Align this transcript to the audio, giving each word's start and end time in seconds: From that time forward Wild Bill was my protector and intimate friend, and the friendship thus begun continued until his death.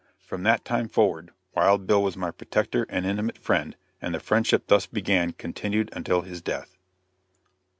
From 0.23 0.41
that 0.41 0.65
time 0.65 0.89
forward 0.89 1.29
Wild 1.53 1.85
Bill 1.85 2.01
was 2.01 2.17
my 2.17 2.31
protector 2.31 2.87
and 2.89 3.05
intimate 3.05 3.37
friend, 3.37 3.75
and 4.01 4.15
the 4.15 4.19
friendship 4.19 4.65
thus 4.65 4.87
begun 4.87 5.33
continued 5.33 5.91
until 5.93 6.21
his 6.23 6.41
death. 6.41 6.75